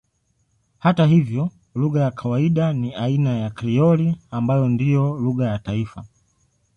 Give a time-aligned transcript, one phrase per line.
[0.77, 6.05] Hata hivyo lugha ya kawaida ni aina ya Krioli ambayo ndiyo lugha ya taifa.